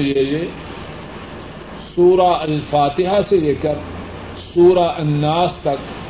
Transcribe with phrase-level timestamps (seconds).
[0.00, 0.38] یہ
[1.94, 3.74] سورہ الفاتحہ سے لے کر
[4.54, 6.06] سورہ الناس تک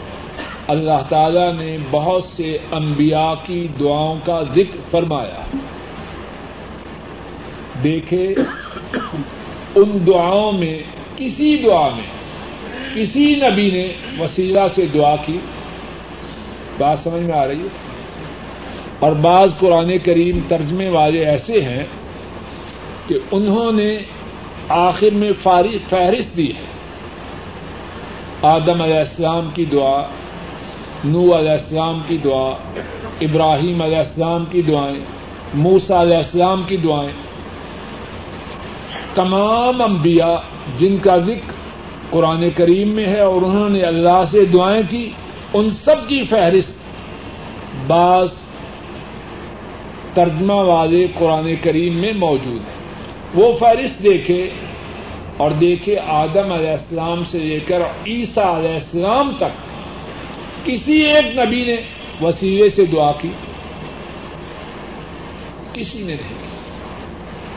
[0.68, 5.56] اللہ تعالی نے بہت سے انبیاء کی دعاؤں کا ذکر فرمایا۔
[7.84, 8.34] دیکھے،
[9.74, 10.82] ان دعاؤں میں،
[11.16, 12.16] کسی دعا میں،
[12.94, 15.38] کسی نبی نے وسیلہ سے دعا کی۔
[16.78, 17.68] بات سمجھ میں آ رہی ہے؟
[18.98, 21.84] اور بعض قرآن کریم ترجمے والے ایسے ہیں
[23.06, 23.98] کہ انہوں نے
[24.68, 26.64] آخر میں فہرست دی ہے۔
[28.42, 30.02] آدم علیہ السلام کی دعا
[31.04, 32.48] نو علیہ السلام کی دعا،
[33.20, 35.04] ابراہیم علیہ السلام کی دعائیں
[35.54, 37.10] موسا علیہ السلام کی دعائیں۔
[39.14, 40.36] تمام انبیاء
[40.78, 41.52] جن کا ذکر
[42.10, 45.10] قرآن کریم میں ہے اور انہوں نے اللہ سے دعائیں کی،
[45.54, 46.74] ان سب کی فہرست
[47.86, 48.28] بعض
[50.14, 52.75] ترجمہ والے قرآن کریم میں موجود ہے۔
[53.36, 54.50] وہ فہرست دیکھے
[55.36, 59.66] اور دیکھے آدم علیہ السلام سے لے کر عیسیٰ علیہ السلام تک۔
[60.64, 61.76] کسی ایک نبی نے
[62.20, 63.28] وسیلے سے دعا کی۔
[65.72, 66.36] کسی نے نہیں۔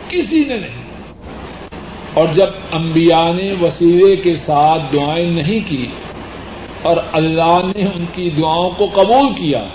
[0.09, 0.89] کسی نے نہیں۔
[2.13, 5.87] اور جب انبیاء نے وسیلے کے ساتھ دعائیں نہیں کی
[6.81, 9.65] اور اللہ نے ان کی دعاؤں کو قبول کیا،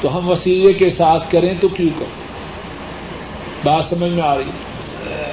[0.00, 2.25] تو ہم وسیلے کے ساتھ کریں تو کیوں کریں؟
[3.66, 4.50] بات سمجھ میں آ رہی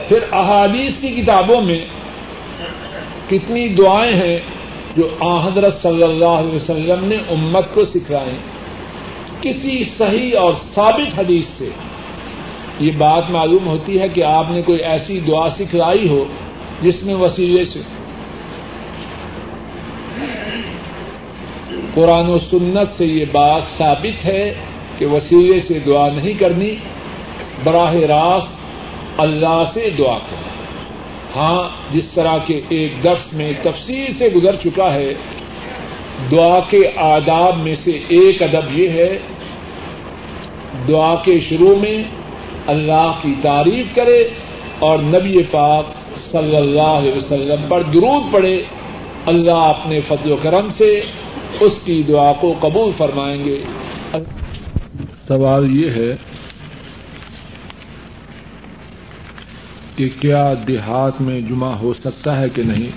[0.07, 1.85] پھر احادیث کی کتابوں میں
[3.29, 4.39] کتنی دعائیں ہیں
[4.97, 8.37] جو آ حضرت صلی اللہ علیہ وسلم نے امت کو سکھلائیں۔
[9.41, 11.69] کسی صحیح اور ثابت حدیث سے۔
[12.79, 16.25] یہ بات معلوم ہوتی ہے کہ آپ نے کوئی ایسی دعا سکھلائی ہو
[16.81, 17.79] جس میں وسیلے سے۔
[21.93, 24.53] قرآن و سنت سے یہ بات ثابت ہے
[24.97, 26.75] کہ وسیلے سے دعا نہیں کرنی۔
[27.63, 28.53] براہ راست
[29.17, 30.53] اللہ سے دعا کریں۔
[31.35, 35.13] ہاں جس طرح کے ایک درس میں تفصیل سے گزر چکا ہے،
[36.31, 39.19] دعا کے آداب میں سے ایک ادب یہ ہے،
[40.87, 42.03] دعا کے شروع میں
[42.67, 44.23] اللہ کی تعریف کرے
[44.79, 45.85] اور نبی پاک
[46.31, 48.61] صلی اللہ علیہ وسلم پر درود پڑے۔
[49.25, 51.01] اللہ اپنے فضل و کرم سے
[51.59, 53.63] اس کی دعا کو قبول فرمائیں گے۔
[55.27, 56.15] سوال یہ ہے
[59.95, 62.87] کہ کیا دیہات میں جمعہ ہو سکتا ہے کہ نہیں؟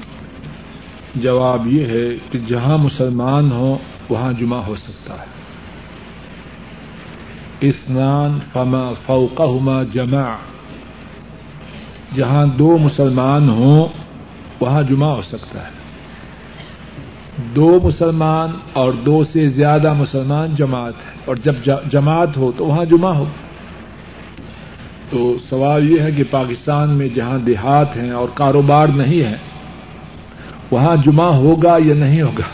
[1.14, 5.26] جواب یہ ہے کہ جہاں مسلمان ہوں، وہاں جمعہ ہو سکتا ہے۔
[7.60, 10.36] اسنان فما فوقہما جمع
[12.16, 13.88] جہاں دو مسلمان ہوں،
[14.60, 15.76] وہاں جمعہ ہو سکتا ہے۔
[17.54, 21.54] دو مسلمان اور دو سے زیادہ مسلمان جماعت ہے۔ اور جب
[21.90, 23.24] جماعت ہو تو وہاں جمعہ ہو۔
[25.10, 29.36] تو سوال یہ ہے کہ پاکستان میں جہاں دیہات ہیں اور کاروبار نہیں ہے،
[30.70, 32.48] وہاں جمعہ ہوگا یا نہیں ہوگا؟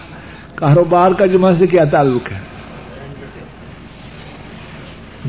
[0.54, 2.38] کاروبار کا جمعہ سے کیا تعلق ہے؟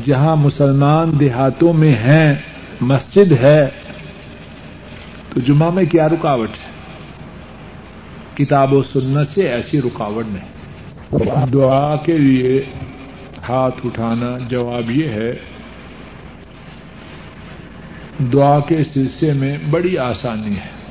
[0.06, 2.34] جہاں مسلمان دیہاتوں میں ہیں،
[2.80, 3.68] مسجد ہے،
[5.34, 6.74] تو جمعہ میں کیا رکاوٹ ہے؟
[8.34, 10.54] کتاب و سنت سے ایسی رکاوٹ نہیں۔
[11.52, 12.62] دعا کے لیے
[13.48, 15.34] ہاتھ اٹھانا جواب یہ ہے
[18.18, 20.84] دعا کے سلسلے میں بڑی آسانی ہے۔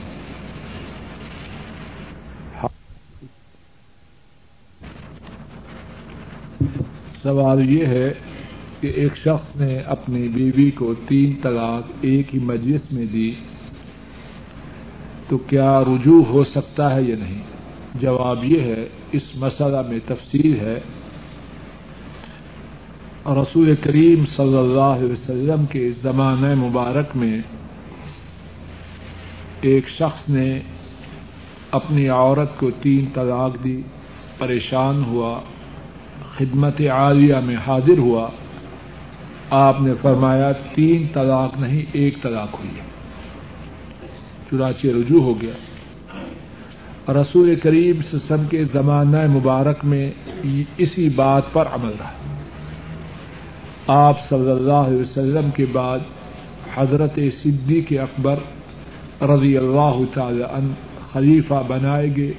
[7.24, 8.14] سوال یہ ہے
[8.80, 13.32] کہ ایک شخص نے اپنی بیوی کو تین طلاق ایک ہی مجلس میں دی،
[15.30, 17.42] تو کیا رجوع ہو سکتا ہے یا نہیں؟
[17.96, 20.80] جواب یہ ہے، اس مسئلہ میں تفصیل ہے۔
[23.24, 27.42] اور رسول کریم صلی اللہ علیہ وسلم کے زمانہ مبارک میں
[29.62, 30.60] ایک شخص نے
[31.72, 33.82] اپنی عورت کو تین طلاق دی،
[34.38, 35.40] پریشان ہوا،
[36.38, 38.30] خدمت عالیہ میں حاضر ہوا۔
[39.50, 42.70] آپ نے فرمایا، تین طلاق نہیں، ایک طلاق ہوئی
[44.52, 45.54] چراچے رجوع ہو گیا۔
[47.14, 50.12] رسول کریم سسم کے زمانہ مبارک میں
[50.78, 52.12] اسی بات پر عمل رہا۔
[53.88, 56.00] آپ صلی اللہ علیہ وسلم کے بعد
[56.76, 58.36] حضرت صدیق اکبر
[59.22, 60.74] رضی اللہ تعالی عنہ
[61.12, 62.34] خلیفہ بنائے گئے۔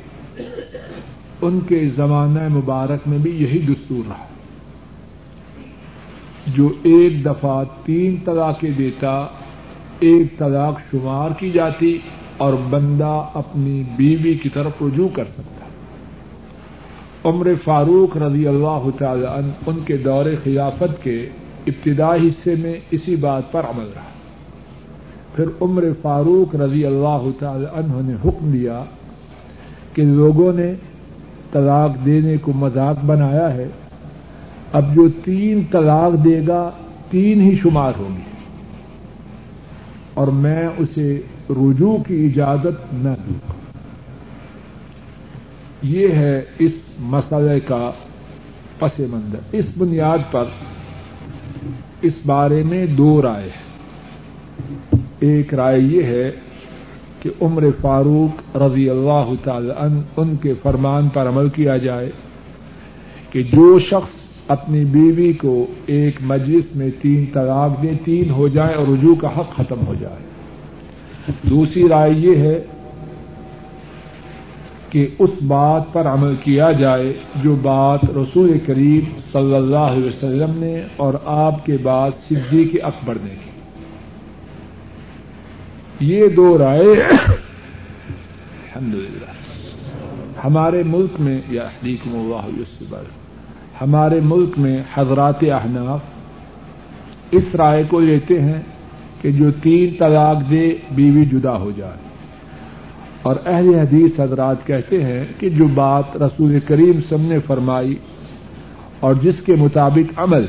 [1.42, 4.26] ان کے زمانہ مبارک میں بھی یہی دستور رہا۔
[6.46, 9.26] جو ایک دفعہ تین طلاقیں دیتا،
[10.00, 11.98] ایک طلاق شمار کی جاتی
[12.36, 15.53] اور بندہ اپنی بیوی کی طرف رجوع کر سکتا۔
[17.24, 21.28] عمر فاروق رضی اللہ تعالی عنہ ان کے دور خلافت کے
[21.66, 24.02] ابتدائی حصے میں اسی بات پر عمل رہا۔
[25.36, 28.84] پھر عمر فاروق رضی اللہ تعالی عنہ نے حکم دیا
[29.92, 30.74] کہ لوگوں نے
[31.52, 33.68] طلاق دینے کو مذاق بنایا ہے۔
[34.72, 36.70] اب جو تین طلاق دے گا،
[37.10, 38.22] تین ہی شمار ہوں گی
[40.14, 41.20] اور میں اسے
[41.50, 43.63] رجوع کی اجازت نہ دوں۔ گا
[45.84, 47.90] یہ ہے اس مسئلے کا
[48.78, 50.44] پس منظر۔ اس بنیاد پر
[52.02, 53.64] اس بارے میں دو رائے ہیں۔
[55.20, 56.30] ایک رائے یہ ہے
[57.22, 62.10] کہ عمر فاروق رضی اللہ تعالی عنہ، ان کے فرمان پر عمل کیا جائے
[63.30, 64.10] کہ جو شخص
[64.48, 69.28] اپنی بیوی کو ایک مجلس میں تین طلاق دے، تین ہو جائے اور رجوع کا
[69.28, 70.24] حق ختم ہو جائے۔
[71.42, 72.64] دوسری رائے یہ ہے
[74.94, 77.12] کہ اس بات پر عمل کیا جائے
[77.42, 79.00] جو بات رسول کریم
[79.32, 83.50] صلی اللہ علیہ وسلم نے اور آپ کے بعد صدیق اکبر نے کی۔
[86.06, 89.30] یہ دو رائے الحمد للہ
[90.44, 93.02] ہمارے ملک میں، یا حلیکم اللہ یوسبر
[93.80, 96.00] ہمارے ملک میں حضرات احناف
[97.30, 98.62] اس رائے کو لیتے ہیں
[99.20, 102.13] کہ جو تین طلاق دے بیوی جدا ہو جائے۔
[103.24, 107.96] اور اہل حدیث حضرات کہتے ہیں کہ جو بات رسول کریم سم نے فرمائی
[109.00, 110.44] اور جس کے مطابق عمل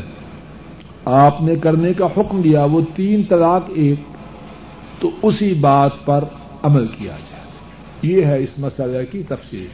[1.05, 3.99] آپ نے کرنے کا حکم دیا، وہ تین طلاق ایک،
[5.01, 6.23] تو اسی بات پر
[6.63, 7.43] عمل کیا جائے۔
[8.01, 9.67] یہ ہے اس مسئلہ کی تفصیل۔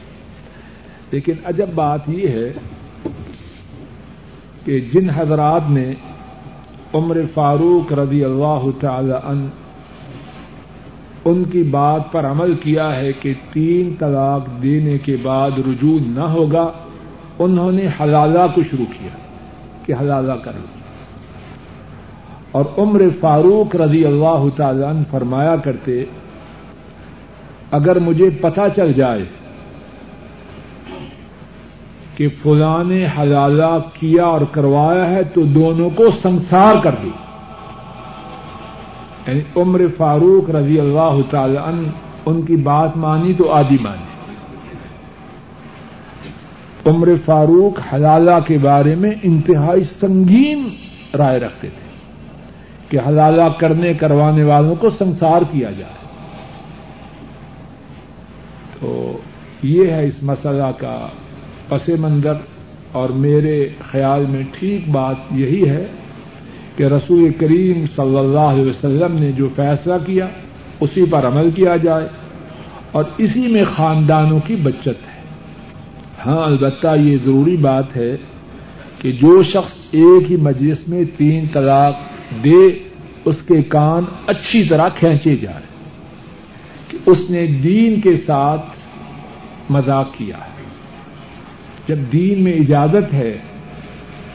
[1.10, 2.52] لیکن عجب بات یہ ہے
[4.64, 5.92] کہ جن حضرات نے
[6.94, 9.44] عمر فاروق رضی اللہ تعالی عنہ
[11.24, 16.20] ان کی بات پر عمل کیا ہے کہ تین طلاق دینے کے بعد رجوع نہ
[16.20, 16.70] ہوگا،
[17.38, 19.16] انہوں نے حلالہ کو شروع کیا
[19.86, 20.66] کہ حلالہ کر لو۔
[22.52, 26.04] اور عمر فاروق رضی اللہ تعالی عنہ فرمایا کرتے،
[27.70, 29.24] اگر مجھے پتہ چل جائے
[32.16, 37.10] کہ فلاں نے حلالہ کیا اور کروایا ہے تو دونوں کو سنسار کر دی
[39.26, 41.88] یعنی عمر فاروق رضی اللہ تعالی عنہ،
[42.26, 44.12] ان کی بات مانی تو آدھی مانی۔
[46.90, 50.68] عمر فاروق حلالہ کے بارے میں انتہائی سنگین
[51.18, 51.82] رائے رکھتے تھے
[52.88, 56.02] کہ حلالہ کرنے، کروانے والوں کو سنسار کیا جائے۔
[58.80, 59.18] تو
[59.62, 61.06] یہ ہے اس مسئلہ کا
[61.68, 62.34] پس منظر
[62.92, 65.86] اور میرے خیال میں ٹھیک بات یہی ہے
[66.76, 70.28] کہ رسول کریم صلی اللہ علیہ وسلم نے جو فیصلہ کیا،
[70.80, 72.08] اسی پر عمل کیا جائے۔
[72.92, 75.22] اور اسی میں خاندانوں کی بچت ہے۔
[76.26, 78.16] ہاں البتہ یہ ضروری بات ہے
[78.98, 81.94] کہ جو شخص ایک ہی مجلس میں تین طلاق
[82.44, 82.78] دے،
[83.24, 85.62] اس کے کان اچھی طرح کھینچے جائے
[86.88, 88.66] کہ اس نے دین کے ساتھ
[89.70, 90.62] مذاق کیا ہے۔
[91.86, 93.38] جب دین میں اجازت ہے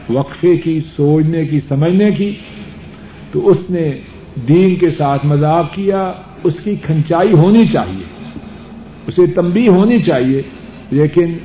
[0.10, 2.36] وقفے کی سوچنے کی سمجھنے کی،
[3.32, 3.92] تو اس نے
[4.48, 6.14] دین کے ساتھ مذاق کیا،
[6.44, 8.04] اس کی کھنچائی ہونی چاہیے،
[9.08, 10.42] اسے تمبی ہونی چاہیے،
[10.92, 11.38] لیکن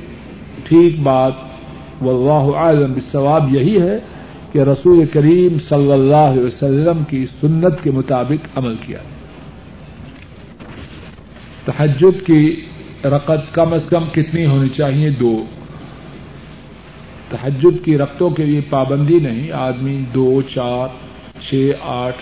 [0.63, 1.33] ٹھیک بات،
[2.01, 3.99] واللہ عالم بالثواب یہی ہے
[4.51, 8.97] کہ رسول کریم صلی اللہ علیہ وسلم کی سنت کے مطابق عمل کیا۔
[11.65, 12.65] تحجد کی
[13.05, 15.45] رقط کم از کم کتنی ہونی چاہیے؟ دو۔
[17.33, 20.87] تحجد کی رقطوں کے لیے پابندی نہیں، آدمی دو، چار،
[21.41, 22.21] چھ، آٹھ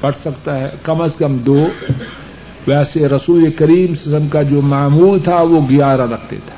[0.00, 1.68] پڑھ سکتا ہے، کم از کم دو۔
[2.66, 6.56] ویسے رسول کریم سزم کا جو معمول تھا، وہ گیارہ رکھتے تھا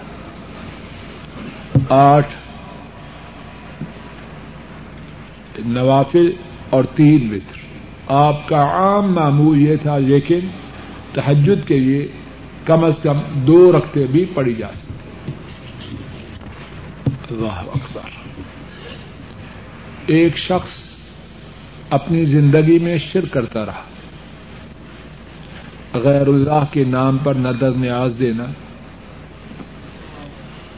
[1.88, 2.32] آٹھ،
[5.66, 6.30] نوافل
[6.70, 7.58] اور تین وطر۔
[8.06, 10.40] آپ کا عام معمول یہ تھا، لیکن
[11.12, 12.08] تحجد کے لیے
[12.64, 14.87] کم از کم دو رکھتے بھی پڑی جا سکتی۔
[17.30, 18.10] اللہ اکبر۔
[20.06, 20.70] ایک شخص
[21.90, 23.82] اپنی زندگی میں شر کرتا رہا۔
[25.94, 28.44] غیر اللہ کے نام پر نظر نیاز دینا۔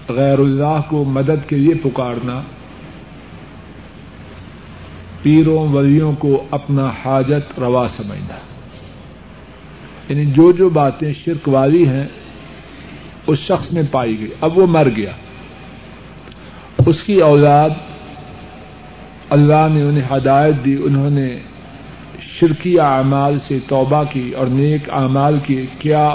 [0.09, 2.43] غیر اللہ کو مدد کے لیے پکارنا۔
[5.23, 8.37] پیروں ولیوں کو اپنا حاجت روا سمجھنا۔
[10.09, 12.07] یعنی جو جو باتیں شرک والی ہیں،
[13.27, 15.11] اس شخص میں پائی گئی۔ اب وہ مر گیا۔
[16.87, 17.71] اس کی اولاد
[19.31, 21.29] اللہ نے انہیں ہدایت دی، انہوں نے
[22.21, 26.15] شرکی اعمال سے توبہ کی اور نیک اعمال کی۔ کیا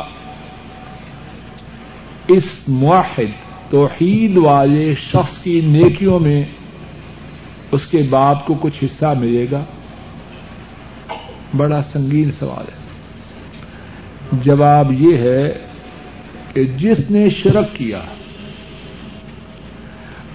[2.28, 3.32] اس معاہد
[3.70, 6.44] توحید والے شخص کی نیکیوں میں
[7.72, 9.64] اس کے باپ کو کچھ حصہ ملے گا؟
[11.58, 12.86] بڑا سنگین سوال ہے۔
[14.44, 15.54] جواب یہ ہے
[16.54, 18.00] کہ جس نے شرک کیا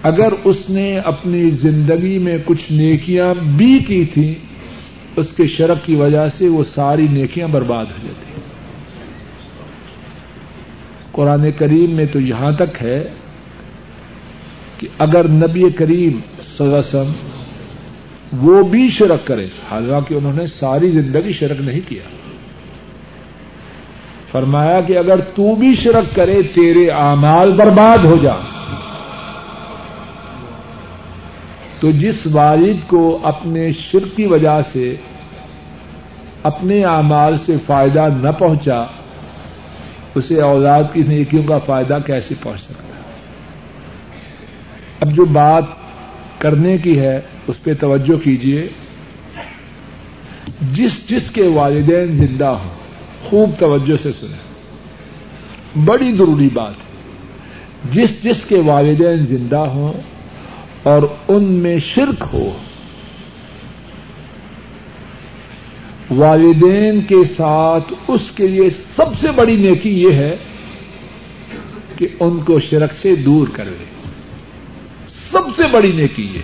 [0.03, 4.35] اگر اس نے اپنی زندگی میں کچھ نیکیاں بھی کی تھیں،
[5.17, 8.41] اس کے شرک کی وجہ سے وہ ساری نیکیاں برباد ہو جاتی
[11.13, 13.05] قرآن کریم میں تو یہاں تک ہے
[14.79, 16.21] کہ اگر نبی کریم
[16.59, 17.13] سزاسم
[18.33, 22.03] وہ بھی شرک کرے، حالانکہ انہوں نے ساری زندگی شرک نہیں کیا۔
[24.33, 28.35] فرمایا کہ اگر تو بھی شرک کرے، تیرے اعمال برباد ہو جا۔
[31.81, 34.97] تو جس والد کو اپنے شرک کی وجہ سے
[36.43, 38.83] اپنے اعمال سے فائدہ نہ پہنچا،
[40.15, 43.01] اسے اولاد کی نیکیوں کا فائدہ کیسے پہنچ سکتا ہے؟
[45.01, 45.65] اب جو بات
[46.39, 48.69] کرنے کی ہے، اس پہ توجہ کیجیے
[50.73, 52.71] جس جس کے والدین زندہ ہوں،
[53.25, 54.51] خوب توجہ سے سنیں۔
[55.85, 56.75] بڑی ضروری بات،
[57.93, 59.93] جس جس کے والدین زندہ ہوں
[60.83, 62.59] اور ان میں شرک ہو۔
[66.11, 70.37] والدین کے ساتھ اس کے لیے سب سے بڑی نیکی یہ ہے
[71.97, 73.85] کہ ان کو شرک سے دور کر لے۔
[75.33, 76.41] سب سے بڑی نیکی یہ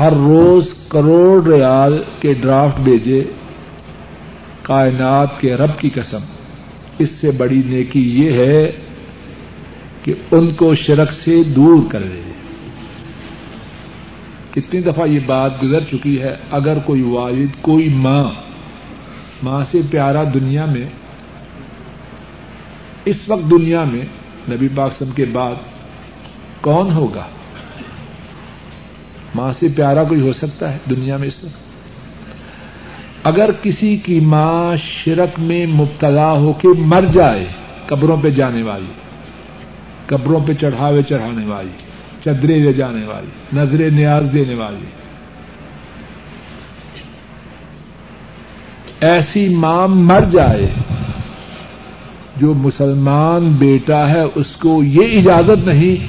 [0.00, 3.24] ہر روز کروڑ ریال کے ڈرافٹ بھیجے
[4.62, 6.18] کائنات کے رب کی قسم۔
[6.98, 8.72] اس سے بڑی نیکی یہ ہے
[10.02, 12.22] کہ ان کو شرک سے دور کر لے
[14.50, 18.24] کتنی دفعہ یہ بات گزر چکی ہے، اگر کوئی والد، کوئی ماں
[19.42, 20.84] ماں سے پیارا دنیا میں،
[23.04, 24.04] اس وقت دنیا میں،
[24.48, 25.54] نبی پاکسم کے بعد
[26.60, 27.26] کون ہوگا؟
[29.34, 31.68] ماں سے پیارا کوئی ہو سکتا ہے دنیا میں اس وقت؟
[33.24, 37.46] اگر کسی کی ماں شرک میں مبتلا ہو کے مر جائے
[37.86, 39.09] قبروں پہ جانے والی
[40.10, 41.76] قبروں پہ چڑھاوے چڑھانے والی،
[42.24, 44.86] چدرے لے جانے والی نظریں نیاز دینے والی۔
[49.00, 50.66] ایسی ماں مر جائے،
[52.36, 56.06] جو مسلمان بیٹا ہے، اس کو یہ اجازت نہیں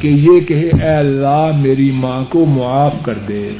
[0.00, 3.50] کہ یہ کہے، اے اللہ میری ماں کو معاف کر دے۔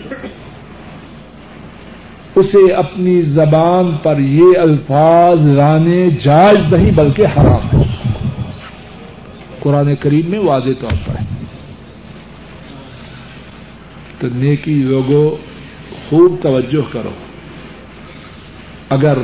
[2.35, 7.80] اسے اپنی زبان پر یہ الفاظ لانے جائز نہیں، بلکہ حرام ہے۔
[9.61, 11.25] قرآن کریم میں واضح طور پر ہے۔
[14.19, 15.37] تو نیکی لوگوں
[16.09, 17.11] خوب توجہ کرو۔
[18.89, 19.19] اگر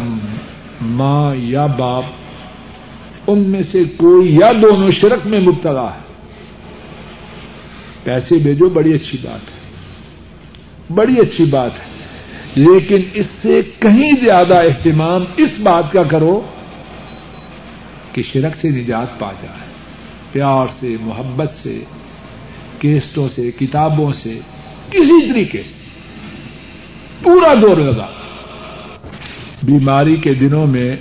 [0.81, 2.05] ماں یا باپ
[3.26, 6.00] ان میں سے کوئی یا دونوں شرک میں مبتلا ہے،
[8.05, 9.66] پیسے بھیجو، بڑی اچھی بات ہے۔
[10.95, 11.97] بڑی اچھی بات ہے۔
[12.55, 16.40] لیکن اس سے کہیں زیادہ اہتمام اس بات کا کرو
[18.12, 19.65] کہ شرک سے نجات پا جائے۔
[20.33, 21.85] پیار سے، محبت سے،
[22.78, 24.40] کیسٹوں سے، کتابوں سے،
[24.90, 25.76] کسی طریقے سے۔
[27.23, 28.06] پورا دور لگا۔
[29.62, 30.97] بیماری کے دنوں میں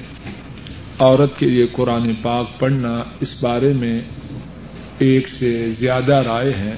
[1.00, 4.02] عورت کے لیے قرآن پاک پڑھنا اس بارے میں
[5.00, 6.76] ایک سے زیادہ رائے ہیں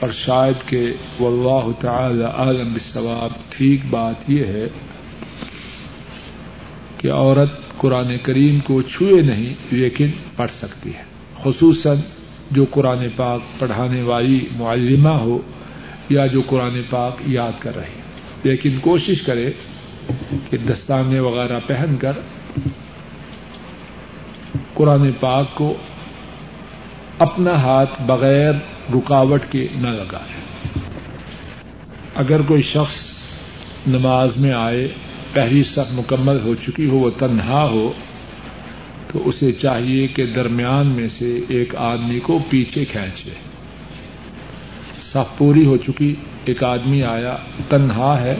[0.00, 4.68] اور شاید کہ واللہ تعالی عالم بالثواب ٹھیک بات یہ ہے
[6.98, 11.05] کہ عورت قرآن کریم کو چھوئے نہیں لیکن پڑھ سکتی ہے۔
[11.46, 11.96] خصوصاً
[12.50, 15.38] جو قرآن پاک پڑھانے والی معلمہ ہو
[16.08, 18.02] یا جو قرآن پاک یاد کر رہے ہیں۔
[18.42, 19.52] لیکن کوشش کرے
[20.50, 22.12] کہ دستانے وغیرہ پہن کر
[24.74, 25.74] قرآن پاک کو
[27.18, 28.52] اپنا ہاتھ بغیر
[28.94, 30.40] رکاوٹ کے نہ لگائے۔
[32.14, 32.94] اگر کوئی شخص
[33.86, 34.88] نماز میں آئے،
[35.32, 37.92] پہلی سخت مکمل ہو چکی ہو، وہ تنہا ہو
[39.12, 43.30] تو اسے چاہیے کہ درمیان میں سے ایک آدمی کو پیچھے کھینچے۔
[45.02, 47.36] صف پوری ہو چکی۔ ایک آدمی آیا،
[47.68, 48.36] تنہا ہے۔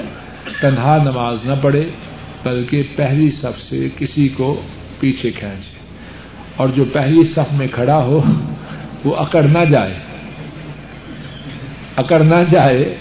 [0.61, 1.90] تنہا نماز نہ پڑھے،
[2.42, 4.62] بلکہ پہلی صف سے کسی کو
[5.00, 5.78] پیچھے کھینچے۔
[6.56, 8.23] اور جو پہلی صف میں کھڑا ہو،
[9.04, 9.94] وہ اکڑ نہ جائے۔
[11.96, 12.94] اکڑ نہ جائے،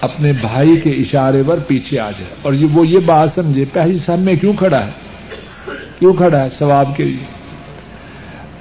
[0.00, 4.18] اپنے بھائی کے اشارے پر پیچھے آ جائے۔ اور وہ یہ بات سمجھے، پہلی صف
[4.18, 4.90] میں کیوں کھڑا ہے؟
[6.02, 7.24] کیوں کھڑا ہے ثواب کے لیے؟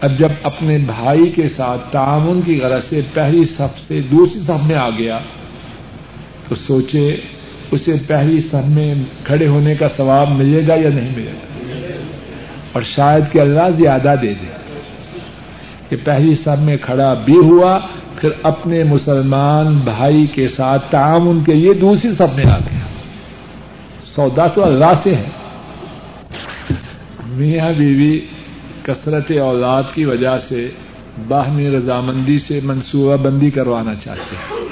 [0.02, 4.68] اب جب اپنے بھائی کے ساتھ تعاون کی غرض سے پہلی صف سے دوسری صف
[4.68, 5.20] میں آ گیا،
[6.48, 7.16] تو سوچے
[7.72, 8.94] اسے پہلی صف میں
[9.24, 11.62] کھڑے ہونے کا ثواب ملے گا یا نہیں ملے گا؟
[12.72, 14.52] اور شاید کہ اللہ زیادہ دے دے
[15.90, 17.80] کہ پہلی صف میں کھڑا بھی ہوا،
[18.16, 22.80] پھر اپنے مسلمان بھائی کے ساتھ تعاون کے لیے دوسری سب میں آ گیا۔
[24.16, 25.41] سودا تو اللہ سے ہے۔
[27.32, 28.20] میاں بیوی
[28.84, 30.70] کثرت اولاد کی وجہ سے
[31.28, 34.68] باہمی رضامندی سے منصوبہ بندی کروانا چاہتے ہیں۔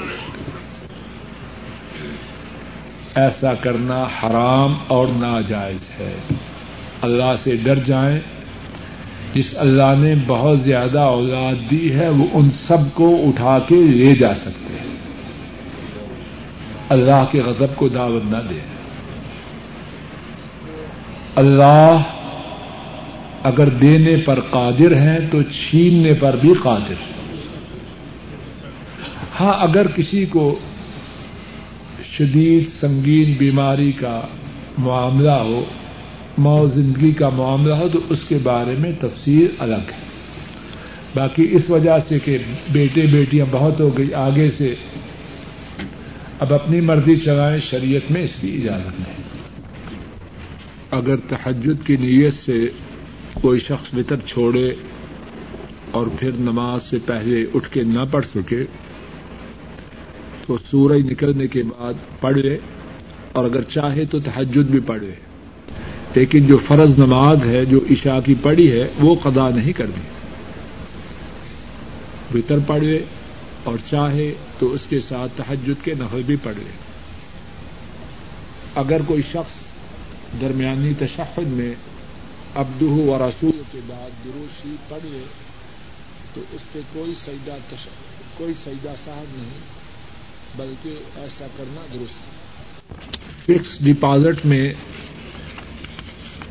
[3.14, 6.14] ایسا کرنا حرام اور ناجائز ہے۔
[7.02, 8.20] اللہ سے ڈر جائیں۔
[9.34, 14.14] جس اللہ نے بہت زیادہ اولاد دی ہے، وہ ان سب کو اٹھا کے لے
[14.14, 14.96] جا سکتے ہیں۔
[16.88, 18.70] اللہ کے غضب کو دعوت نہ دیں
[21.36, 21.96] اللہ
[23.42, 26.94] اگر دینے پر قادر ہیں تو چھیننے پر بھی قادر
[29.40, 30.58] ہاں اگر کسی کو
[32.18, 34.20] شدید سنگین بیماری کا
[34.78, 35.64] معاملہ ہو
[36.38, 39.98] مو زندگی کا معاملہ ہو، تو اس کے بارے میں تفصیل الگ ہے۔
[41.14, 42.38] باقی اس وجہ سے کہ
[42.72, 44.74] بیٹے بیٹیاں بہت ہو گئی، آگے سے
[46.40, 49.20] اب اپنی مرضی چلائیں، شریعت میں اس کی اجازت نہیں۔
[50.90, 52.66] اگر تحجد کی نیت سے
[53.34, 54.72] کوئی شخص وطر چھوڑے
[55.90, 58.64] اور پھر نماز سے پہلے اٹھ کے نہ پڑھ سکے،
[60.46, 62.58] تو سورج نکلنے کے بعد پڑھے
[63.32, 65.10] اور اگر چاہے تو تحجد بھی پڑھے
[66.14, 70.00] لیکن جو فرض نماز ہے، جو عشاء کی پڑی ہے، وہ قدا نہیں کرنی۔
[72.38, 73.04] وطر پڑھے
[73.64, 76.70] اور چاہے تو اس کے ساتھ تحجد کے نفل بھی پڑھ لے۔
[78.74, 79.60] اگر کوئی شخص
[80.40, 81.74] درمیانی تشہد میں
[82.54, 85.24] ابدو و رسول کے بعد دروشی پڑھ لے
[86.34, 87.56] تو اس پہ کوئی سجدہ
[88.36, 89.58] کوئی سجدہ صاحب نہیں،
[90.56, 92.40] بلکہ ایسا کرنا درست
[93.42, 94.72] فکس ڈپازٹ میں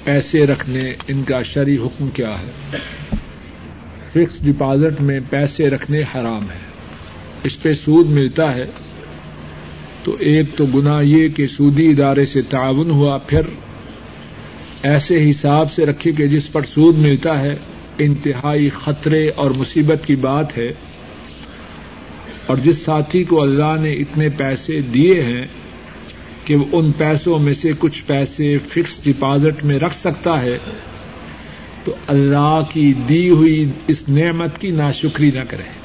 [0.03, 2.77] پیسے رکھنے ان کا شرعی حکم کیا ہے؟
[4.13, 6.59] فکس ڈپازٹ میں پیسے رکھنے حرام ہے۔
[7.43, 8.65] اس پہ سود ملتا ہے،
[10.03, 13.41] تو ایک تو گنا یہ کہ سودی ادارے سے تعاون ہوا، پھر
[14.83, 17.55] ایسے حساب سے رکھے کہ جس پر سود ملتا ہے،
[17.97, 20.69] انتہائی خطرے اور مصیبت کی بات ہے۔
[22.45, 25.45] اور جس ساتھی کو اللہ نے اتنے پیسے دیے ہیں
[26.45, 30.57] کہ وہ ان پیسوں میں سے کچھ پیسے فکس ڈپازٹ میں رکھ سکتا ہے،
[31.83, 35.79] تو اللہ کی دی ہوئی اس نعمت کی ناشکری نہ کرے۔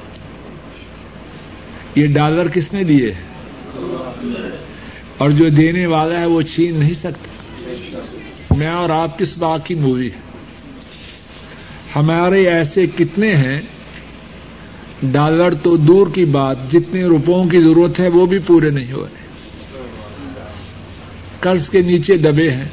[1.95, 3.13] یہ ڈالر کس نے دیے؟
[5.19, 7.29] اور جو دینے والا ہے وہ چھین نہیں سکتا۔
[8.57, 10.35] میں اور آپ کس بات کی مووی ہے۔
[11.97, 13.61] ہمارے ایسے کتنے ہیں،
[15.03, 19.05] ڈالر تو دور کی بات، جتنے روپوں کی ضرورت ہے وہ بھی پورے نہیں ہو
[19.05, 19.25] رہے
[21.41, 22.69] قرض کے نیچے دبے ہیں۔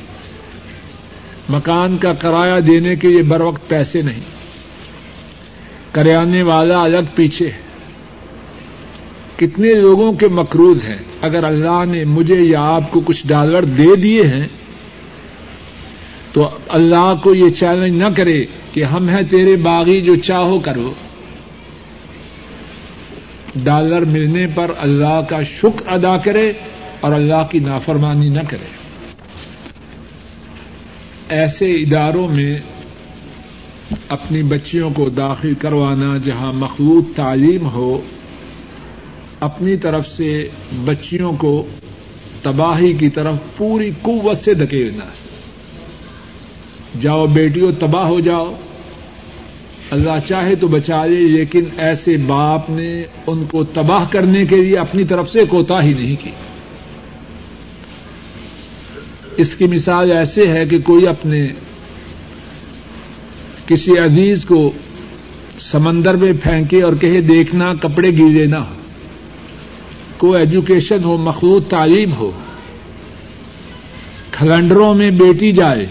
[1.50, 4.20] مکان کا کرایہ دینے کے لیے بر وقت پیسے نہیں۔
[5.92, 7.62] کریانے والا الگ پیچھے ہے۔
[9.36, 13.96] کتنے لوگوں کے مقروض ہیں۔ اگر اللہ نے مجھے یا آپ کو کچھ ڈالر دے
[13.96, 14.48] دیے ہیں
[16.34, 20.94] تو اللہ کو یہ چیلنج نہ کرے کہ ہم ہیں تیرے باغی جو چاہو کرو۔
[23.64, 26.54] ڈالر ملنے پر اللہ کا شکر ادا کرے
[27.00, 28.82] اور اللہ کی نافرمانی نہ کرے۔
[31.30, 32.60] ایسے اداروں میں
[34.10, 38.02] اپنی بچیوں کو داخل کروانا جہاں مخلوط تعلیم ہو،
[39.40, 40.48] اپنی طرف سے
[40.86, 41.68] بچیوں کو
[42.42, 45.31] تباہی کی طرف پوری قوت سے دھکیلنا۔ ہے
[47.00, 48.54] جاؤ بیٹیوں تباہ ہو جاؤ۔
[49.92, 54.78] اللہ چاہے تو بچا لے، لیکن ایسے باپ نے ان کو تباہ کرنے کے لیے
[54.78, 56.30] اپنی طرف سے کوتا ہی نہیں کی۔
[59.38, 61.48] اس کی مثال ایسے ہے کہ کوئی اپنے
[63.66, 64.72] کسی عزیز کو
[65.60, 68.76] سمندر میں پھینکے اور کہے، دیکھنا کپڑے گیلے نہ ہو۔
[70.18, 72.32] کوئی ایجوکیشن ہو، مخلوط تعلیم ہو۔
[74.32, 75.86] کھلنڈروں میں بیٹی جائے۔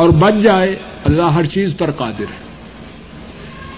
[0.00, 2.50] اور بچ جائے، اللہ ہر چیز پر قادر ہے۔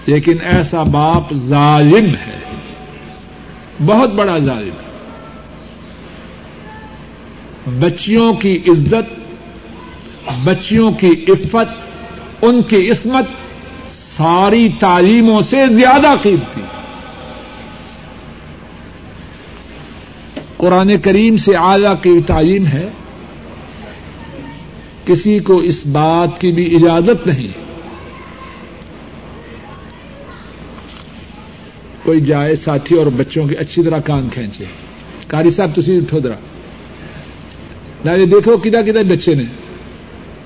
[0.05, 2.39] لیکن ایسا باپ ظالم ہے۔
[3.85, 4.93] بہت بڑا ظالم ہے۔
[7.79, 9.13] بچیوں کی عزت،
[10.43, 11.87] بچیوں کی عفت،
[12.41, 13.25] ان کی عصمت
[13.91, 16.61] ساری تعلیموں سے زیادہ قیمتی۔
[20.57, 22.89] قرآن کریم سے اعلی کی تعلیم ہے۔
[25.05, 27.47] کسی کو اس بات کی بھی اجازت نہیں۔
[32.03, 34.65] کوئی جائے ساتھی اور بچوں کے اچھی طرح کان کھینچے۔
[35.27, 36.35] کاری صاحب تھی اٹھو درا
[38.05, 39.43] نہ جی، دیکھو کدھر کدھر بچے نے۔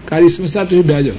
[0.06, 1.16] کاری اس میں تھی بہ جاؤ۔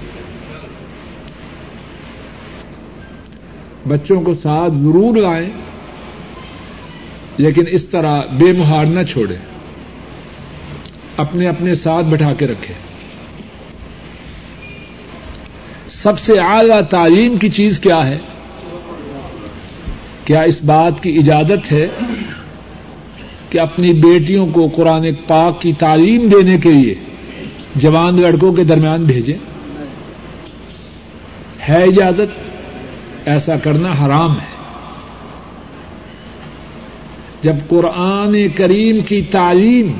[3.88, 5.50] بچوں کو ساتھ ضرور لائیں،
[7.36, 9.36] لیکن اس طرح بے مہار نہ چھوڑیں۔
[11.16, 12.87] اپنے اپنے ساتھ بٹھا کے رکھیں۔
[16.02, 18.18] سب سے اعلی تعلیم کی چیز کیا ہے؟
[20.24, 21.88] کیا اس بات کی اجازت ہے
[23.50, 26.94] کہ اپنی بیٹیوں کو قرآن پاک کی تعلیم دینے کے لیے
[27.76, 29.38] جوان لڑکوں کے درمیان بھیجیں؟
[31.68, 32.38] ہے اجازت؟
[33.28, 34.58] ایسا کرنا حرام ہے۔
[37.42, 39.92] جب قرآن کریم کی تعلیم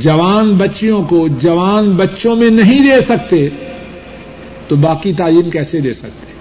[0.00, 3.48] جوان بچیوں کو جوان بچوں میں نہیں دے سکتے،
[4.68, 6.32] تو باقی تعلیم کیسے دے سکتے؟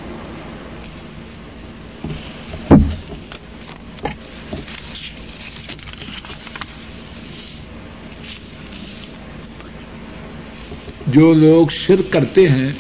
[11.08, 12.72] جو لوگ شرک کرتے ہیں،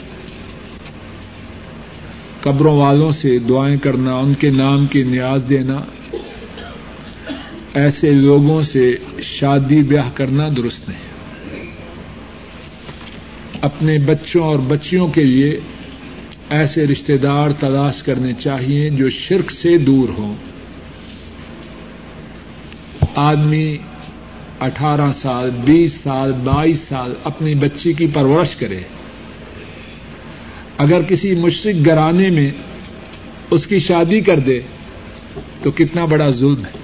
[2.41, 5.81] قبروں والوں سے دعائیں کرنا، ان کے نام کی نیاز دینا
[7.73, 11.11] ایسے لوگوں سے شادی بیاہ کرنا درست نہیں۔
[13.61, 15.59] اپنے بچوں اور بچیوں کے لیے
[16.49, 20.35] ایسے رشتے دار تلاش کرنے چاہیے جو شرک سے دور ہوں۔
[23.15, 23.77] آدمی
[24.59, 28.79] اٹھارہ سال، بیس سال، بائیس سال اپنی بچی کی پرورش کرے۔
[30.77, 32.51] اگر کسی مشرق گرانے میں
[33.51, 34.59] اس کی شادی کر دے
[35.63, 36.80] تو کتنا بڑا ظلم ہے۔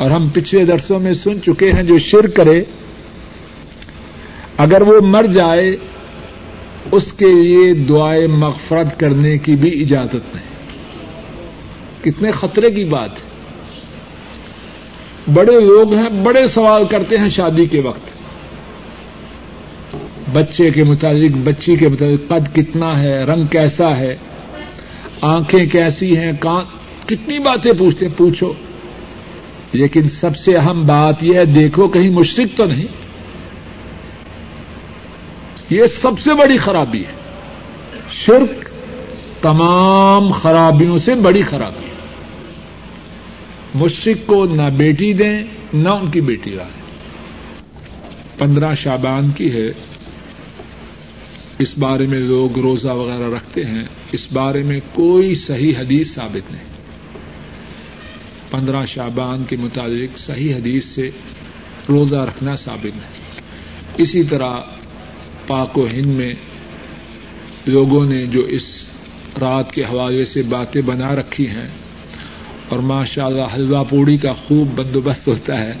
[0.00, 2.64] اور ہم پچھلے درسوں میں سن چکے ہیں جو شر کرے،
[4.56, 5.76] اگر وہ مر جائے،
[6.92, 10.50] اس کے لیے دعائیں مغفرت کرنے کی بھی اجازت نہیں۔
[12.04, 13.30] کتنے خطرے کی بات ہے۔
[15.34, 18.10] بڑے لوگ ہیں، بڑے سوال کرتے ہیں شادی کے وقت۔
[20.32, 24.16] بچے کے متعلق، بچی کے متعلق قد کتنا ہے، رنگ کیسا ہے،
[25.20, 26.64] آنکھیں کیسی ہیں، کان،
[27.06, 28.52] کتنی باتیں پوچھتے ہیں، پوچھو۔
[29.72, 32.86] لیکن سب سے اہم بات یہ ہے، دیکھو کہیں مشرق تو نہیں۔
[35.70, 37.12] یہ سب سے بڑی خرابی ہے۔
[38.10, 38.68] شرک
[39.42, 41.94] تمام خرابیوں سے بڑی خرابی ہے۔
[43.74, 46.80] مشرق کو نہ بیٹی دیں، نہ ان کی بیٹی لائیں
[48.38, 49.72] پندرہ شابان کی ہے۔
[51.58, 56.52] اس بارے میں لوگ روزہ وغیرہ رکھتے ہیں۔ اس بارے میں کوئی صحیح حدیث ثابت
[56.52, 56.69] نہیں۔
[58.50, 61.08] پندرہ شابان کے مطابق صحیح حدیث سے
[61.88, 63.18] روزہ رکھنا ثابت نہیں
[63.96, 64.58] اسی طرح
[65.46, 66.32] پاک و ہند میں
[67.66, 68.66] لوگوں نے جو اس
[69.40, 71.68] رات کے حوالے سے باتیں بنا رکھی ہیں،
[72.68, 75.72] اور ماشاء اللہ حلوہ پوڑی کا خوب بندوبست ہوتا ہے،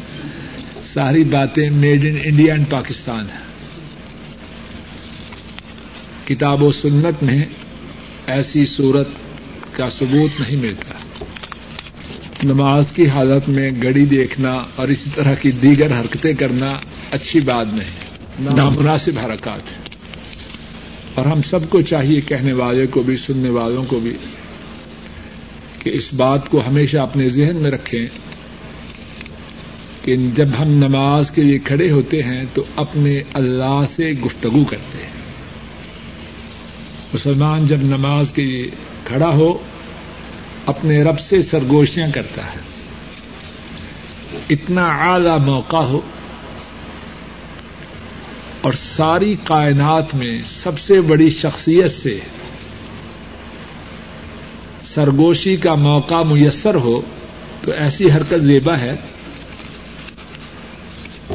[0.84, 3.48] ساری باتیں made in India and Pakistan ہے
[6.24, 7.44] کتاب و سنت میں
[8.26, 9.08] ایسی صورت
[9.72, 10.94] کا ثبوت نہیں ملتا۔
[12.44, 16.78] نماز کی حالت میں گڑی دیکھنا اور اسی طرح کی دیگر حرکتیں کرنا
[17.10, 19.90] اچھی بات نہیں۔ نامناسب حرکات۔ ہے
[21.14, 24.16] اور ہم سب کو چاہیے کہنے والے کو بھی، سننے والوں کو بھی
[25.78, 28.06] کہ اس بات کو ہمیشہ اپنے ذہن میں رکھیں
[30.02, 34.98] کہ جب ہم نماز کے لیے کھڑے ہوتے ہیں تو اپنے اللہ سے گفتگو کرتے
[34.98, 35.20] ہیں۔
[37.14, 38.70] مسلمان جب نماز کے لیے
[39.04, 39.58] کھڑا ہو
[40.70, 42.70] اپنے رب سے سرگوشیاں کرتا ہے۔
[44.50, 46.00] اتنا اعلی موقع ہو
[48.60, 52.20] اور ساری کائنات میں سب سے بڑی شخصیت سے
[54.82, 57.00] سرگوشی کا موقع میسر ہو
[57.62, 58.96] تو ایسی حرکت زیبا ہے۔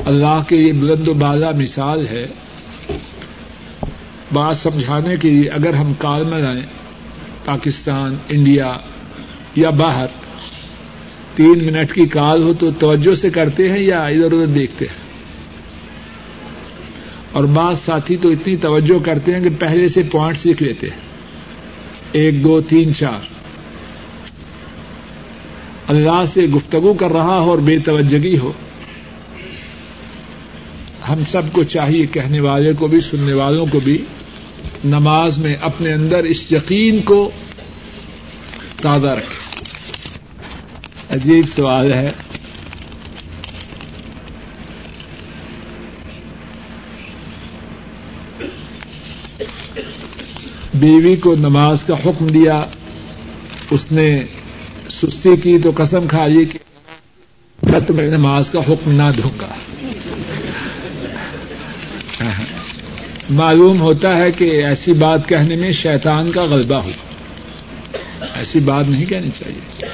[0.05, 2.25] اللہ کے یہ بلند و بالا مثال ہے۔
[4.33, 6.65] بات سمجھانے کے لیے اگر ہم کال میں لائیں،
[7.45, 8.77] پاکستان، انڈیا
[9.55, 10.05] یا باہر۔
[11.35, 15.05] تین منٹ کی کال ہو تو توجہ سے کرتے ہیں یا ادھر ادھر دیکھتے ہیں؟
[17.31, 20.99] اور بعض ساتھی تو اتنی توجہ کرتے ہیں کہ پہلے سے پوائنٹ سیکھ لیتے ہیں۔
[22.11, 23.17] ایک، دو، تین، چار۔
[25.87, 28.51] اللہ سے گفتگو کر رہا ہو اور بے توجگی ہو۔
[31.09, 33.97] ہم سب کو چاہیے کہنے والے کو بھی، سننے والوں کو بھی
[34.85, 37.31] نماز میں اپنے اندر اس یقین کو
[38.81, 39.34] تازہ رکھے
[41.15, 42.09] عجیب سوال ہے۔
[50.73, 52.65] بیوی کو نماز کا حکم دیا،
[53.71, 54.21] اس نے
[54.89, 56.59] سستی کی تو قسم کھا لی کہ
[57.63, 59.47] میں تمہیں نماز کا حکم نہ دوں گا۔
[63.29, 66.91] معلوم ہوتا ہے کہ ایسی بات کہنے میں شیطان کا غلبہ ہو۔
[68.35, 69.85] ایسی بات نہیں کہنی چاہیے۔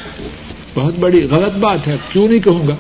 [0.76, 2.76] بہت بڑی غلط بات ہے، کیوں نہیں کہوں گا؟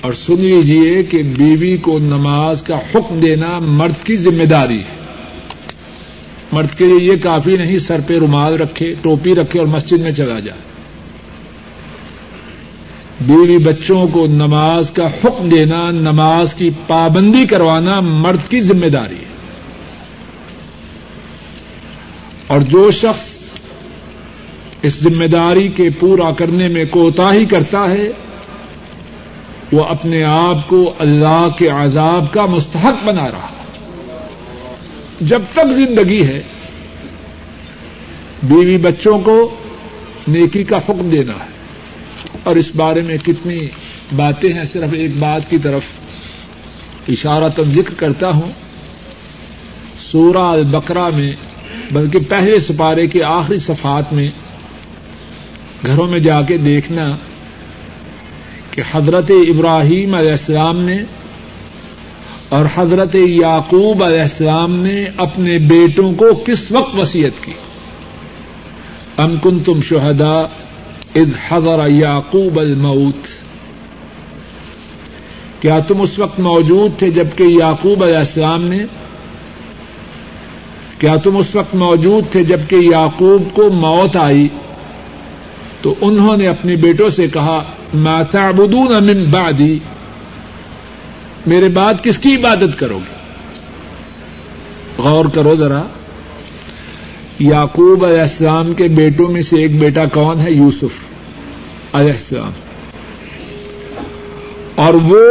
[0.00, 5.04] اور سن لیجیے کہ بیوی کو نماز کا حکم دینا مرد کی ذمہ داری ہے۔
[6.52, 10.12] مرد کے لیے یہ کافی نہیں، سر پہ رومال رکھے، ٹوپی رکھے اور مسجد میں
[10.12, 10.60] چلا جائے۔
[13.20, 19.14] بیوی بچوں کو نماز کا حکم دینا، نماز کی پابندی کروانا مرد کی ذمہ داری
[19.14, 19.34] ہے۔
[22.46, 23.43] اور جو شخص
[24.84, 28.08] اس ذمہ داری کے پورا کرنے میں کوتا ہی کرتا ہے،
[29.72, 33.50] وہ اپنے آپ کو اللہ کے عذاب کا مستحق بنا رہا
[35.20, 36.42] جب تک زندگی ہے،
[38.42, 39.56] بیوی بچوں کو
[40.28, 41.50] نیکی کا حکم دینا ہے۔
[42.42, 43.68] اور اس بارے میں کتنی
[44.16, 45.82] باتیں ہیں، صرف ایک بات کی طرف
[47.08, 48.52] اشارہ تک ذکر کرتا ہوں۔
[50.12, 51.32] سورہ البقرہ میں،
[51.90, 54.30] بلکہ پہلے سپارے کے آخری صفحات میں
[55.86, 57.16] گھروں میں جا کے دیکھنا
[58.70, 60.96] کہ حضرت ابراہیم علیہ السلام نے
[62.48, 67.52] اور حضرت یعقوب علیہ السلام نے اپنے بیٹوں کو کس وقت وسیعت کی؟
[69.16, 70.42] ام کن تم شہدا
[71.14, 73.26] اد حضر یعقوب الموت۔
[75.62, 78.78] کیا تم اس وقت موجود تھے جبکہ یعقوب علیہ السلام نے؟
[80.98, 84.48] کیا تم اس وقت موجود تھے جبکہ یعقوب کو موت آئی؟
[85.84, 87.62] تو انہوں نے اپنے بیٹوں سے کہا
[88.30, 89.78] تعبدون من بعدی.
[91.46, 93.14] میرے بعد کس کی عبادت کرو گے؟
[94.98, 95.82] غور کرو ذرا،
[97.38, 102.50] یعقوب علیہ السلام کے بیٹوں میں سے ایک بیٹا کون ہے؟ یوسف علیہ السلام۔
[104.74, 105.24] اور وہ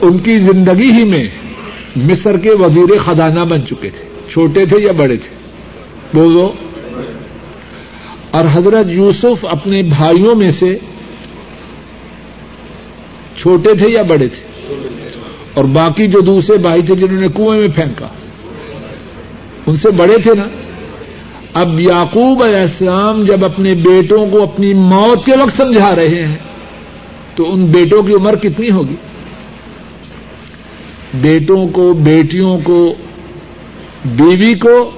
[0.00, 1.28] ان کی زندگی ہی میں
[1.96, 5.36] مصر کے وزیر خزانہ بن چکے تھے، چھوٹے تھے یا بڑے تھے؟
[6.14, 6.52] بولو۔
[8.32, 10.76] اور حضرت یوسف اپنے بھائیوں میں سے
[13.36, 14.50] چھوٹے تھے یا بڑے تھے؟
[15.54, 18.06] اور باقی جو دوسرے بھائی تھے جنہوں نے کنویں میں پھینکا،
[19.66, 20.46] ان سے بڑے تھے نا؟
[21.54, 26.36] اب یعقوب علیہ السلام جب اپنے بیٹوں کو اپنی موت کے وقت سمجھا رہے ہیں،
[27.34, 28.96] تو ان بیٹوں کی عمر کتنی ہوگی؟
[31.14, 32.94] بیٹوں کو، بیٹیوں کو،
[34.04, 34.90] بیوی کو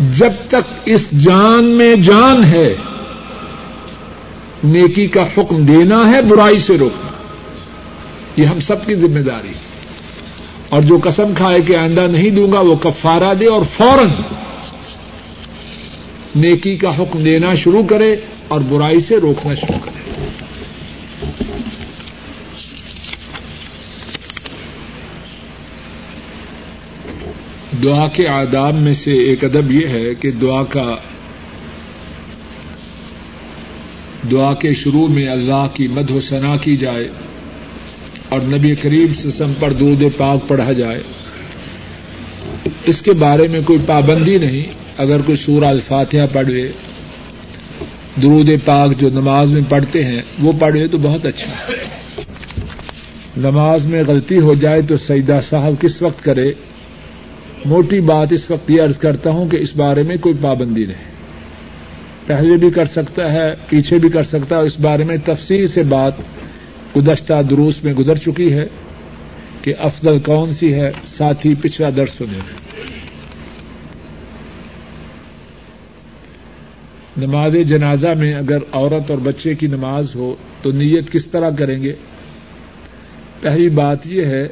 [0.00, 2.74] جب تک اس جان میں جان ہے،
[4.64, 7.10] نیکی کا حکم دینا ہے، برائی سے روکنا۔
[8.36, 9.66] یہ ہم سب کی ذمہ داری۔ ہے
[10.68, 14.08] اور جو قسم کھائے کہ آئندہ نہیں دوں گا، وہ کفارہ دے اور فوراً
[16.36, 18.16] نیکی کا حکم دینا شروع کرے
[18.48, 20.05] اور برائی سے روکنا شروع کرے۔
[27.82, 30.96] دعا کے آداب میں سے ایک ادب یہ ہے کہ دعا کا
[34.30, 37.08] دعا کے شروع میں اللہ کی مد و ثنا کی جائے
[38.28, 41.02] اور نبی کریم سسم پر درود پاک پڑھا جائے۔
[42.86, 44.64] اس کے بارے میں کوئی پابندی نہیں۔
[44.96, 46.68] اگر کوئی سور الفاتحہ پڑھے،
[48.22, 51.96] درود پاک جو نماز میں پڑھتے ہیں، وہ پڑھے تو بہت اچھا۔ ہے
[53.36, 56.52] نماز میں غلطی ہو جائے تو سیدہ صاحب کس وقت کرے؟
[57.66, 61.14] موٹی بات اس وقت یہ عرض کرتا ہوں کہ اس بارے میں کوئی پابندی نہیں۔
[62.26, 65.82] پہلے بھی کر سکتا ہے، پیچھے بھی کر سکتا ہے اس بارے میں تفصیل سے
[65.82, 66.12] بات
[66.96, 68.66] گزشتہ دروس میں گزر چکی ہے
[69.62, 72.38] کہ افضل کون سی ہے ساتھ ہی پچھلا درس سنے
[77.16, 81.82] نماز جنازہ میں اگر عورت اور بچے کی نماز ہو تو نیت کس طرح کریں
[81.82, 81.92] گے؟
[83.40, 84.48] پہلی بات یہ ہے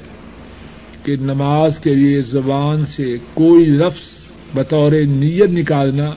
[1.04, 6.10] کہ نماز کے لیے زبان سے کوئی لفظ بطور نیت نکالنا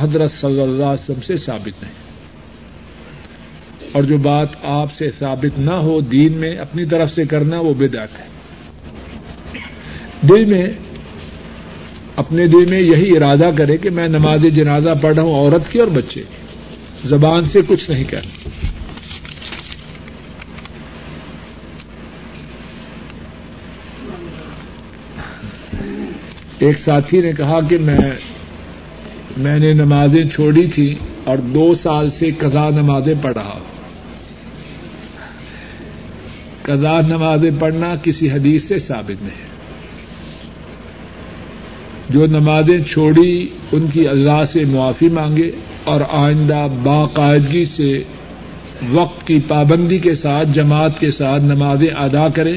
[0.00, 1.92] حضرت صلی اللہ علیہ وسلم سے ثابت نہیں۔
[3.92, 7.74] اور جو بات آپ سے ثابت نہ ہو دین میں، اپنی طرف سے کرنا، وہ
[7.74, 8.24] بدعت ہے۔
[10.28, 10.66] دل میں،
[12.16, 15.78] اپنے دل میں یہی ارادہ کرے کہ میں نماز جنازہ پڑھ رہا ہوں، عورت کی
[15.78, 16.22] اور بچے
[17.04, 18.48] زبان سے کچھ نہیں کہنا
[26.58, 27.98] ایک ساتھی نے کہا کہ میں
[29.36, 33.58] میں نے نمازیں چھوڑی تھی اور دو سال سے قضا نمازیں پڑھ رہا
[36.62, 39.54] قضا نمازیں پڑھنا کسی حدیث سے ثابت نہیں
[42.08, 45.50] جو نمازیں چھوڑی، ان کی اللہ سے معافی مانگے
[45.84, 48.02] اور آئندہ باقاعدگی سے
[48.90, 52.56] وقت کی پابندی کے ساتھ، جماعت کے ساتھ نمازیں ادا کرے۔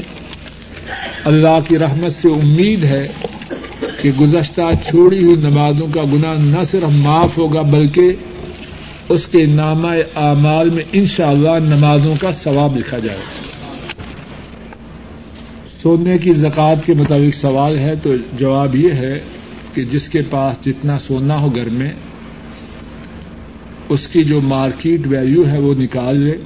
[1.26, 3.08] اللہ کی رحمت سے امید ہے
[4.08, 8.12] کہ گزشتہ چھوڑی ہوئی نمازوں کا گناہ نہ صرف معاف ہوگا بلکہ
[9.10, 13.46] اس کے نامہ اعمال میں انشاءاللہ اللہ نمازوں کا ثواب لکھا جائے گا۔
[15.82, 19.20] سونے کی زکوٰۃ کے مطابق سوال ہے تو جواب یہ ہے
[19.74, 21.92] کہ جس کے پاس جتنا سونا ہو گھر میں،
[23.90, 26.38] اس کی جو مارکیٹ ویلیو ہے وہ نکال لے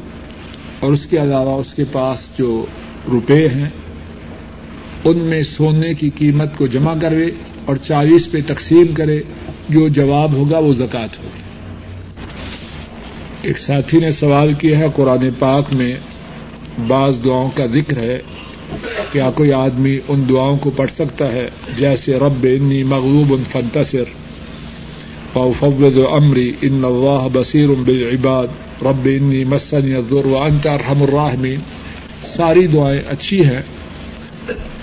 [0.79, 2.65] اور اس کے علاوہ اس کے پاس جو
[3.11, 3.69] روپے ہیں،
[5.05, 7.29] ان میں سونے کی قیمت کو جمع کرے
[7.65, 9.21] اور چالیس پہ تقسیم کرے،
[9.69, 11.41] جو جواب ہوگا وہ زکات ہوگی
[13.41, 15.91] ایک ساتھی نے سوال کیا ہے، قرآن پاک میں
[16.87, 18.19] بعض دعاؤں کا ذکر ہے۔
[19.11, 24.03] کیا کوئی آدمی ان دعاؤں کو پڑھ سکتا ہے؟ جیسے، رب انی مغلوب ان فنتصر
[25.33, 28.47] فوفوض امری ان اللہ بصیر بالعباد۔
[28.81, 31.59] رب انی مسن الضر وانت ارحم الراحمین۔
[32.21, 33.61] ساری دعائیں اچھی ہیں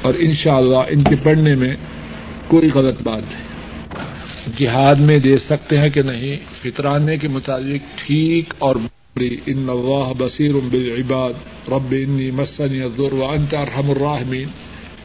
[0.03, 1.75] اور انشاءاللہ ان کے پڑھنے میں
[2.49, 3.49] کوئی غلط بات نہیں
[4.59, 8.77] جہاد میں دے سکتے ہیں کہ نہیں؟ فطرانے کے مطابق ٹھیک اور
[9.47, 11.33] ان اللہ بصیر بالعباد۔
[11.69, 14.49] رب انی مسنی الضر وانت ارحم الراحمین۔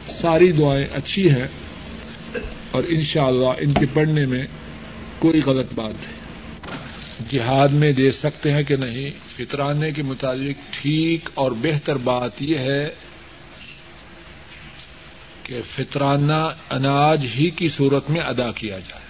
[0.06, 1.46] ساری دعائیں اچھی ہیں
[2.70, 4.46] اور انشاءاللہ ان کے پڑھنے میں
[5.18, 6.24] کوئی غلط بات نہیں
[7.30, 12.58] جہاد میں دے سکتے ہیں کہ نہیں؟ فطرانے کے مطابق ٹھیک اور بہتر بات یہ
[12.58, 12.88] ہے
[15.44, 19.04] کہ فطرانہ اناج ہی کی صورت میں ادا کیا جائے۔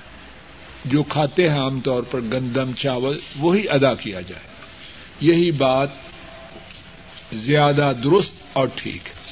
[0.85, 4.43] جو کھاتے ہیں عام طور پر گندم، چاول، وہی ادا کیا جائے۔
[5.21, 5.89] یہی بات
[7.33, 9.25] زیادہ درست اور ٹھیک۔ ہے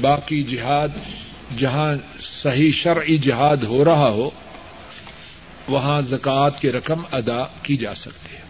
[0.00, 0.88] باقی جہاد،
[1.58, 4.30] جہاں صحیح شرعی جہاد ہو رہا ہو،
[5.68, 8.40] وہاں زکوٰۃ کی رقم ادا کی جا سکتی ہے۔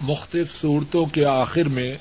[0.00, 1.94] مختلف صورتوں کے آخر میں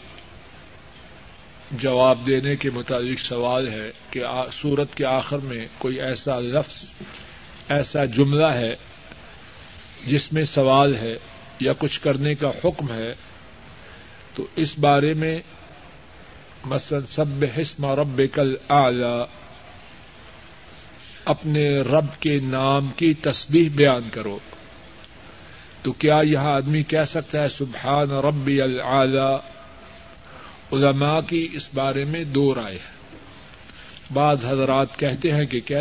[1.71, 4.23] جواب دینے کے متعلق سوال ہے کہ
[4.61, 6.85] سورت کے آخر میں کوئی ایسا لفظ،
[7.69, 8.75] ایسا جملہ ہے
[10.05, 11.17] جس میں سوال ہے
[11.59, 13.13] یا کچھ کرنے کا حکم ہے؟
[14.35, 15.39] تو اس بارے میں
[16.65, 19.23] مثلاً سب حسم رب کل اعلی
[21.25, 24.39] اپنے رب کے نام کی تسبیح بیان کرو۔
[25.81, 29.50] تو کیا یہ آدمی کہہ سکتا ہے سبحان ربی العلی
[30.73, 32.99] علماء کی اس بارے میں دو رائے ہے
[34.13, 35.79] بعض حضرات کہتے ہیں کہ کیا